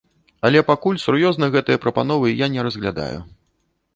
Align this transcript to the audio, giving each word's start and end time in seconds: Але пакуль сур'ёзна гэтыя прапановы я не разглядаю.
Але 0.47 0.61
пакуль 0.69 1.01
сур'ёзна 1.03 1.49
гэтыя 1.57 1.81
прапановы 1.85 2.33
я 2.45 2.49
не 2.53 2.65
разглядаю. 2.69 3.19